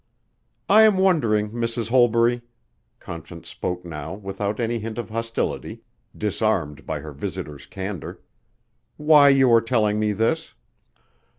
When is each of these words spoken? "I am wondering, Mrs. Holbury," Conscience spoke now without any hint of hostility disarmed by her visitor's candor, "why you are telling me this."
"I 0.67 0.81
am 0.81 0.97
wondering, 0.97 1.51
Mrs. 1.51 1.89
Holbury," 1.89 2.41
Conscience 2.99 3.49
spoke 3.49 3.85
now 3.85 4.15
without 4.15 4.59
any 4.59 4.79
hint 4.79 4.97
of 4.97 5.11
hostility 5.11 5.83
disarmed 6.17 6.87
by 6.87 7.01
her 7.01 7.11
visitor's 7.13 7.67
candor, 7.67 8.19
"why 8.97 9.29
you 9.29 9.53
are 9.53 9.61
telling 9.61 9.99
me 9.99 10.11
this." 10.13 10.55